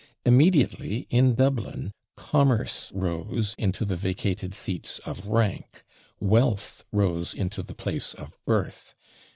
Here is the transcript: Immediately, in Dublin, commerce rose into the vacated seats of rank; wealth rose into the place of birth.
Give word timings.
Immediately, 0.25 1.05
in 1.11 1.35
Dublin, 1.35 1.91
commerce 2.17 2.91
rose 2.91 3.53
into 3.59 3.85
the 3.85 3.95
vacated 3.95 4.55
seats 4.55 4.97
of 5.05 5.27
rank; 5.27 5.83
wealth 6.19 6.83
rose 6.91 7.35
into 7.35 7.61
the 7.61 7.75
place 7.75 8.15
of 8.15 8.35
birth. 8.43 8.95